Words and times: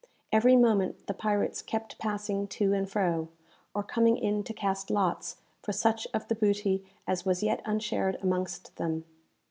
Every 0.31 0.55
moment 0.55 1.05
the 1.05 1.13
pirates 1.13 1.61
kept 1.61 1.99
passing 1.99 2.47
to 2.47 2.73
and 2.73 2.89
fro, 2.89 3.27
or 3.75 3.83
coming 3.83 4.17
in 4.17 4.43
to 4.45 4.51
cast 4.51 4.89
lots 4.89 5.37
for 5.61 5.73
such 5.73 6.07
of 6.11 6.27
the 6.27 6.33
booty 6.33 6.83
as 7.05 7.23
was 7.23 7.43
yet 7.43 7.61
unshared 7.65 8.17
amongst 8.19 8.77
them. 8.77 9.05